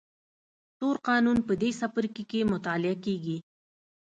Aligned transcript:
تور 0.77 0.95
قانون 1.07 1.37
په 1.47 1.53
دې 1.61 1.69
څپرکي 1.79 2.23
کې 2.31 2.49
مطالعه 2.53 2.95
کېږي. 3.05 3.37